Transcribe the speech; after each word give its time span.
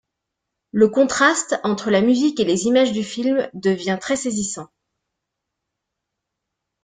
Le 0.71 0.89
contraste 0.89 1.59
entre 1.63 1.91
la 1.91 2.01
musique 2.01 2.39
et 2.39 2.43
les 2.43 2.63
images 2.65 2.91
du 2.91 3.03
film 3.03 3.47
devient 3.53 3.99
très 4.01 4.15
saisissant. 4.15 4.67